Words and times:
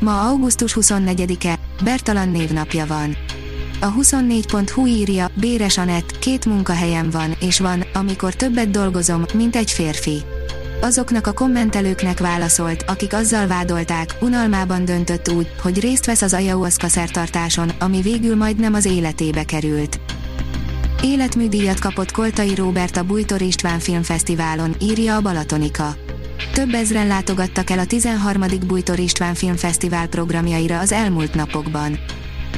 Ma 0.00 0.20
augusztus 0.20 0.76
24-e, 0.80 1.58
Bertalan 1.84 2.28
névnapja 2.28 2.86
van. 2.86 3.16
A 3.80 3.92
24.hu 3.92 4.86
írja, 4.86 5.30
Béres 5.34 5.78
Anett, 5.78 6.18
két 6.18 6.44
munkahelyem 6.44 7.10
van, 7.10 7.36
és 7.40 7.58
van, 7.58 7.84
amikor 7.94 8.34
többet 8.34 8.70
dolgozom, 8.70 9.24
mint 9.34 9.56
egy 9.56 9.70
férfi. 9.70 10.22
Azoknak 10.80 11.26
a 11.26 11.32
kommentelőknek 11.32 12.18
válaszolt, 12.18 12.84
akik 12.86 13.12
azzal 13.12 13.46
vádolták, 13.46 14.16
unalmában 14.20 14.84
döntött 14.84 15.28
úgy, 15.28 15.46
hogy 15.62 15.80
részt 15.80 16.06
vesz 16.06 16.22
az 16.22 16.34
ayahuasca 16.34 16.88
szertartáson, 16.88 17.68
ami 17.78 18.00
végül 18.00 18.36
majdnem 18.36 18.74
az 18.74 18.84
életébe 18.84 19.44
került. 19.44 20.00
Életműdíjat 21.02 21.80
kapott 21.80 22.12
Koltai 22.12 22.54
Róbert 22.54 22.96
a 22.96 23.04
Bújtor 23.04 23.40
István 23.40 23.78
Filmfesztiválon, 23.78 24.74
írja 24.80 25.16
a 25.16 25.20
Balatonika. 25.20 25.96
Több 26.52 26.74
ezren 26.74 27.06
látogattak 27.06 27.70
el 27.70 27.78
a 27.78 27.84
13. 27.84 28.44
Bújtor 28.66 28.98
István 28.98 29.34
Filmfesztivál 29.34 30.06
programjaira 30.06 30.78
az 30.78 30.92
elmúlt 30.92 31.34
napokban. 31.34 31.98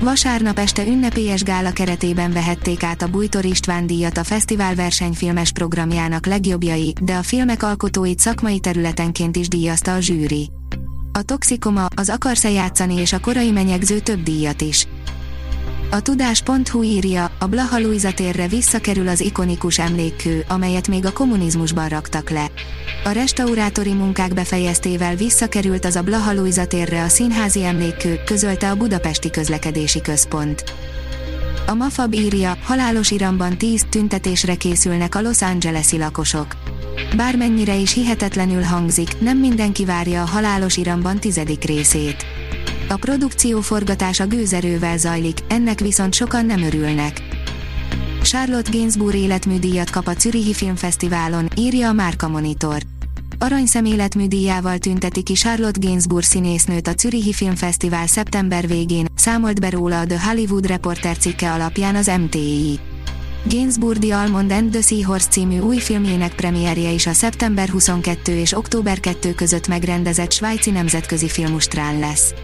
Vasárnap 0.00 0.58
este 0.58 0.86
ünnepélyes 0.86 1.42
gála 1.42 1.70
keretében 1.70 2.32
vehették 2.32 2.82
át 2.82 3.02
a 3.02 3.08
Bújtor 3.08 3.44
István 3.44 3.86
díjat 3.86 4.16
a 4.18 4.24
fesztivál 4.24 4.74
versenyfilmes 4.74 5.52
programjának 5.52 6.26
legjobbjai, 6.26 6.92
de 7.00 7.14
a 7.14 7.22
filmek 7.22 7.62
alkotóit 7.62 8.18
szakmai 8.18 8.60
területenként 8.60 9.36
is 9.36 9.48
díjazta 9.48 9.94
a 9.94 10.00
zsűri. 10.00 10.50
A 11.12 11.22
Toxikoma, 11.22 11.86
az 11.96 12.08
Akarsz-e 12.08 12.50
játszani 12.50 12.94
és 12.94 13.12
a 13.12 13.18
korai 13.20 13.50
menyegző 13.50 13.98
több 13.98 14.22
díjat 14.22 14.60
is. 14.60 14.86
A 15.90 16.00
tudás.hu 16.00 16.82
írja, 16.82 17.30
a 17.38 17.46
Blaha 17.46 17.80
Luisa 17.80 18.12
térre 18.12 18.48
visszakerül 18.48 19.08
az 19.08 19.20
ikonikus 19.20 19.78
emlékkő, 19.78 20.44
amelyet 20.48 20.88
még 20.88 21.06
a 21.06 21.12
kommunizmusban 21.12 21.88
raktak 21.88 22.30
le. 22.30 22.50
A 23.04 23.10
restaurátori 23.10 23.92
munkák 23.92 24.34
befejeztével 24.34 25.14
visszakerült 25.14 25.84
az 25.84 25.96
a 25.96 26.02
Blaha 26.02 26.34
Luisa 26.34 26.66
térre 26.66 27.02
a 27.02 27.08
színházi 27.08 27.64
emlékkő, 27.64 28.20
közölte 28.24 28.70
a 28.70 28.74
Budapesti 28.74 29.30
Közlekedési 29.30 30.00
Központ. 30.00 30.64
A 31.66 31.74
Mafab 31.74 32.14
írja, 32.14 32.56
halálos 32.62 33.10
iramban 33.10 33.58
10 33.58 33.86
tüntetésre 33.90 34.54
készülnek 34.54 35.14
a 35.14 35.20
Los 35.20 35.42
Angeles-i 35.42 35.98
lakosok. 35.98 36.46
Bármennyire 37.16 37.74
is 37.74 37.92
hihetetlenül 37.92 38.62
hangzik, 38.62 39.20
nem 39.20 39.38
mindenki 39.38 39.84
várja 39.84 40.22
a 40.22 40.26
halálos 40.26 40.76
iramban 40.76 41.18
tizedik 41.18 41.64
részét. 41.64 42.37
A 42.90 42.96
produkció 42.96 43.60
forgatása 43.60 44.26
gőzerővel 44.26 44.98
zajlik, 44.98 45.38
ennek 45.48 45.80
viszont 45.80 46.14
sokan 46.14 46.46
nem 46.46 46.62
örülnek. 46.62 47.22
Charlotte 48.22 48.70
Gainsbourg 48.70 49.14
életműdíjat 49.14 49.90
kap 49.90 50.06
a 50.06 50.12
Zürichi 50.18 50.54
Filmfesztiválon, 50.54 51.48
írja 51.56 51.88
a 51.88 51.92
Márka 51.92 52.28
Monitor. 52.28 52.82
Aranyszem 53.38 53.84
tünteti 54.78 55.22
ki 55.22 55.32
Charlotte 55.32 55.86
Gainsbourg 55.86 56.24
színésznőt 56.24 56.86
a 56.88 56.92
Zürichi 56.98 57.32
Filmfesztivál 57.32 58.06
szeptember 58.06 58.66
végén, 58.66 59.06
számolt 59.14 59.60
be 59.60 59.70
róla 59.70 60.00
a 60.00 60.06
The 60.06 60.20
Hollywood 60.20 60.66
Reporter 60.66 61.16
cikke 61.16 61.52
alapján 61.52 61.96
az 61.96 62.10
MTI. 62.20 62.78
Gainsbourg 63.44 63.98
The 63.98 64.16
Almond 64.16 64.52
and 64.52 64.70
the 64.70 64.80
Seahorse 64.80 65.28
című 65.28 65.58
új 65.58 65.78
filmjének 65.78 66.34
premierje 66.34 66.90
is 66.90 67.06
a 67.06 67.12
szeptember 67.12 67.68
22 67.68 68.32
és 68.32 68.56
október 68.56 69.00
2 69.00 69.34
között 69.34 69.68
megrendezett 69.68 70.32
svájci 70.32 70.70
nemzetközi 70.70 71.28
filmustrán 71.28 71.98
lesz. 71.98 72.34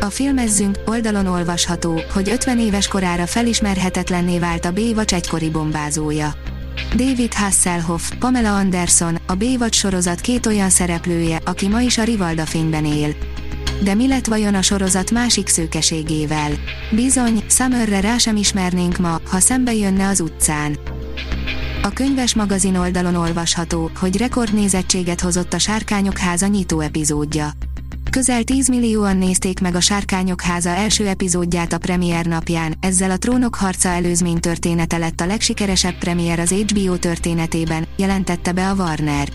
A 0.00 0.10
filmezzünk 0.10 0.78
oldalon 0.86 1.26
olvasható, 1.26 2.00
hogy 2.12 2.30
50 2.30 2.58
éves 2.58 2.88
korára 2.88 3.26
felismerhetetlenné 3.26 4.38
vált 4.38 4.64
a 4.64 4.72
Baywatch 4.72 5.14
egykori 5.14 5.50
bombázója. 5.50 6.34
David 6.94 7.34
Hasselhoff, 7.34 8.10
Pamela 8.18 8.56
Anderson, 8.56 9.18
a 9.26 9.34
Baywatch 9.34 9.78
sorozat 9.78 10.20
két 10.20 10.46
olyan 10.46 10.70
szereplője, 10.70 11.40
aki 11.44 11.68
ma 11.68 11.80
is 11.80 11.98
a 11.98 12.02
Rivalda 12.02 12.46
fényben 12.46 12.84
él. 12.84 13.14
De 13.82 13.94
mi 13.94 14.08
lett 14.08 14.26
vajon 14.26 14.54
a 14.54 14.62
sorozat 14.62 15.10
másik 15.10 15.48
szőkeségével? 15.48 16.50
Bizony, 16.90 17.42
Summerre 17.48 18.00
rá 18.00 18.16
sem 18.16 18.36
ismernénk 18.36 18.98
ma, 18.98 19.20
ha 19.30 19.38
szembe 19.38 19.74
jönne 19.74 20.08
az 20.08 20.20
utcán. 20.20 20.78
A 21.82 21.88
könyves 21.88 22.34
magazin 22.34 22.76
oldalon 22.76 23.14
olvasható, 23.14 23.90
hogy 24.00 24.16
rekordnézettséget 24.16 25.20
hozott 25.20 25.52
a 25.52 25.58
Sárkányok 25.58 26.18
háza 26.18 26.46
nyitó 26.46 26.80
epizódja. 26.80 27.50
Közel 28.18 28.42
10 28.42 28.68
millióan 28.68 29.16
nézték 29.16 29.60
meg 29.60 29.74
a 29.74 29.80
Sárkányok 29.80 30.40
háza 30.40 30.68
első 30.68 31.06
epizódját 31.06 31.72
a 31.72 31.78
premier 31.78 32.26
napján, 32.26 32.74
ezzel 32.80 33.10
a 33.10 33.16
Trónok 33.16 33.54
harca 33.54 33.88
előzmény 33.88 34.40
története 34.40 34.96
lett 34.96 35.20
a 35.20 35.26
legsikeresebb 35.26 35.98
premier 35.98 36.38
az 36.38 36.50
HBO 36.50 36.96
történetében, 36.96 37.86
jelentette 37.96 38.52
be 38.52 38.68
a 38.68 38.74
Warner. 38.74 39.28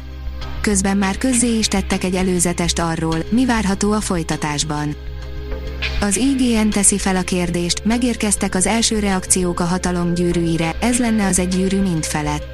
Közben 0.61 0.97
már 0.97 1.17
közzé 1.17 1.57
is 1.57 1.67
tettek 1.67 2.03
egy 2.03 2.15
előzetest 2.15 2.79
arról, 2.79 3.17
mi 3.29 3.45
várható 3.45 3.91
a 3.91 4.01
folytatásban. 4.01 4.95
Az 6.01 6.17
IGN 6.17 6.69
teszi 6.69 6.97
fel 6.97 7.15
a 7.15 7.21
kérdést, 7.21 7.85
megérkeztek 7.85 8.55
az 8.55 8.65
első 8.65 8.99
reakciók 8.99 9.59
a 9.59 9.65
hatalom 9.65 10.13
gyűrűire, 10.13 10.75
ez 10.81 10.99
lenne 10.99 11.25
az 11.25 11.39
egy 11.39 11.55
gyűrű 11.55 11.81
mind 11.81 12.03
felett. 12.03 12.52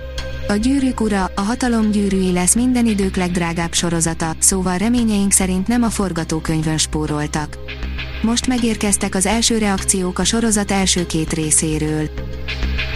A 0.50 0.56
gyűrűk 0.56 1.02
ura, 1.02 1.32
a 1.36 1.42
hatalom 1.42 1.92
gyűrűi 1.92 2.32
lesz 2.32 2.56
minden 2.56 2.86
idők 2.86 3.16
legdrágább 3.16 3.74
sorozata, 3.74 4.36
szóval 4.40 4.78
reményeink 4.78 5.32
szerint 5.32 5.68
nem 5.68 5.84
a 5.84 5.90
forgatókönyvön 5.90 6.78
spóroltak. 6.78 7.58
Most 8.22 8.48
megérkeztek 8.48 9.16
az 9.16 9.26
első 9.26 9.58
reakciók 9.58 10.20
a 10.20 10.24
sorozat 10.24 10.72
első 10.72 11.06
két 11.06 11.34
részéről. 11.34 12.10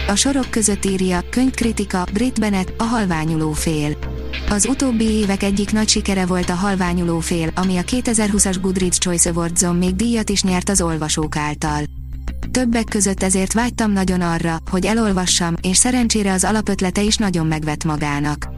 A 0.08 0.14
sorok 0.14 0.50
között 0.50 0.84
írja, 0.84 1.20
könyvkritika, 1.30 2.06
Brit 2.12 2.40
Bennett, 2.40 2.72
a 2.78 2.84
halványuló 2.84 3.52
fél. 3.52 3.96
Az 4.48 4.66
utóbbi 4.66 5.04
évek 5.04 5.42
egyik 5.42 5.72
nagy 5.72 5.88
sikere 5.88 6.26
volt 6.26 6.50
a 6.50 6.54
halványuló 6.54 7.20
fél, 7.20 7.50
ami 7.54 7.76
a 7.76 7.82
2020-as 7.82 8.56
Goodreads 8.60 8.98
Choice 8.98 9.30
Awards-on 9.30 9.76
még 9.76 9.96
díjat 9.96 10.30
is 10.30 10.42
nyert 10.42 10.68
az 10.68 10.80
olvasók 10.80 11.36
által. 11.36 11.82
Többek 12.54 12.84
között 12.84 13.22
ezért 13.22 13.52
vágytam 13.52 13.92
nagyon 13.92 14.20
arra, 14.20 14.56
hogy 14.70 14.86
elolvassam, 14.86 15.54
és 15.62 15.76
szerencsére 15.76 16.32
az 16.32 16.44
alapötlete 16.44 17.02
is 17.02 17.16
nagyon 17.16 17.46
megvet 17.46 17.84
magának. 17.84 18.48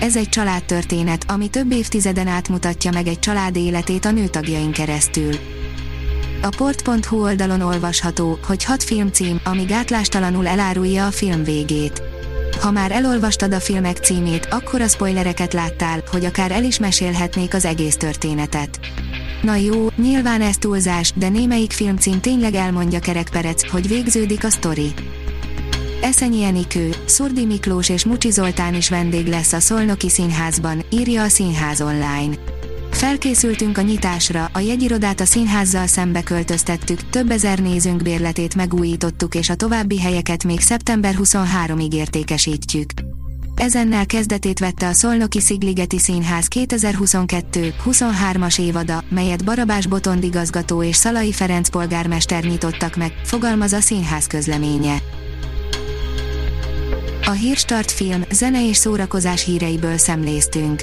Ez 0.00 0.16
egy 0.16 0.28
családtörténet, 0.28 1.24
ami 1.30 1.48
több 1.48 1.72
évtizeden 1.72 2.26
átmutatja 2.26 2.90
meg 2.90 3.06
egy 3.06 3.18
család 3.18 3.56
életét 3.56 4.04
a 4.04 4.10
nőtagjain 4.10 4.72
keresztül. 4.72 5.34
A 6.42 6.48
port.hu 6.56 7.22
oldalon 7.22 7.60
olvasható, 7.60 8.38
hogy 8.46 8.64
hat 8.64 8.82
filmcím, 8.82 9.40
ami 9.44 9.64
gátlástalanul 9.64 10.46
elárulja 10.46 11.06
a 11.06 11.10
film 11.10 11.44
végét. 11.44 12.02
Ha 12.60 12.70
már 12.70 12.92
elolvastad 12.92 13.52
a 13.52 13.60
filmek 13.60 13.96
címét, 13.96 14.46
akkor 14.50 14.80
a 14.80 14.88
spoilereket 14.88 15.52
láttál, 15.52 16.02
hogy 16.10 16.24
akár 16.24 16.50
el 16.50 16.64
is 16.64 16.78
mesélhetnék 16.78 17.54
az 17.54 17.64
egész 17.64 17.96
történetet. 17.96 18.78
Na 19.44 19.54
jó, 19.54 19.86
nyilván 19.96 20.40
ez 20.40 20.58
túlzás, 20.58 21.12
de 21.14 21.28
némelyik 21.28 21.72
filmcím 21.72 22.20
tényleg 22.20 22.54
elmondja 22.54 22.98
kerekperec, 22.98 23.70
hogy 23.70 23.88
végződik 23.88 24.44
a 24.44 24.50
sztori. 24.50 24.92
Eszenyi 26.02 26.42
Enikő, 26.42 26.94
Szurdi 27.04 27.44
Miklós 27.44 27.88
és 27.88 28.04
Mucsi 28.04 28.30
Zoltán 28.30 28.74
is 28.74 28.88
vendég 28.88 29.26
lesz 29.26 29.52
a 29.52 29.60
Szolnoki 29.60 30.08
Színházban, 30.08 30.84
írja 30.90 31.22
a 31.22 31.28
Színház 31.28 31.80
online. 31.80 32.34
Felkészültünk 32.90 33.78
a 33.78 33.82
nyitásra, 33.82 34.50
a 34.52 34.58
jegyirodát 34.58 35.20
a 35.20 35.24
színházzal 35.24 35.86
szembe 35.86 36.22
költöztettük, 36.22 37.10
több 37.10 37.30
ezer 37.30 37.58
nézőnk 37.58 38.02
bérletét 38.02 38.54
megújítottuk 38.54 39.34
és 39.34 39.50
a 39.50 39.54
további 39.54 40.00
helyeket 40.00 40.44
még 40.44 40.60
szeptember 40.60 41.14
23-ig 41.18 41.92
értékesítjük. 41.92 42.90
Ezennel 43.56 44.06
kezdetét 44.06 44.58
vette 44.58 44.88
a 44.88 44.92
Szolnoki 44.92 45.40
Szigligeti 45.40 45.98
Színház 45.98 46.48
2022-23-as 46.54 48.60
évada, 48.60 49.04
melyet 49.08 49.44
Barabás 49.44 49.86
Botond 49.86 50.24
igazgató 50.24 50.82
és 50.82 50.96
Szalai 50.96 51.32
Ferenc 51.32 51.68
polgármester 51.68 52.44
nyitottak 52.44 52.96
meg, 52.96 53.12
fogalmaz 53.24 53.72
a 53.72 53.80
színház 53.80 54.26
közleménye. 54.26 54.96
A 57.26 57.30
Hírstart 57.30 57.90
film, 57.90 58.22
zene 58.30 58.68
és 58.68 58.76
szórakozás 58.76 59.44
híreiből 59.44 59.98
szemléztünk. 59.98 60.82